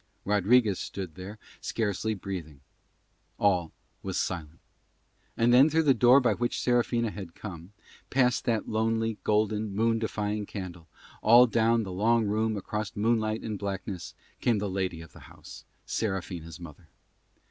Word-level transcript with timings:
Rodriguez 0.25 0.79
stood 0.79 1.13
there, 1.13 1.37
scarcely 1.61 2.15
breathing. 2.15 2.61
All 3.37 3.71
was 4.01 4.17
silent. 4.17 4.57
And 5.37 5.53
then 5.53 5.69
through 5.69 5.83
the 5.83 5.93
door 5.93 6.19
by 6.19 6.33
which 6.33 6.59
Serafina 6.59 7.11
had 7.11 7.35
come, 7.35 7.73
past 8.09 8.45
that 8.45 8.67
lonely, 8.67 9.19
golden, 9.23 9.75
moon 9.75 9.99
defying 9.99 10.47
candle, 10.47 10.87
all 11.21 11.45
down 11.45 11.83
the 11.83 11.91
long 11.91 12.25
room 12.25 12.57
across 12.57 12.95
moonlight 12.95 13.43
and 13.43 13.59
blackness, 13.59 14.15
came 14.39 14.57
the 14.57 14.67
lady 14.71 15.01
of 15.01 15.13
the 15.13 15.19
house, 15.29 15.65
Serafina's 15.85 16.59
mother. 16.59 16.87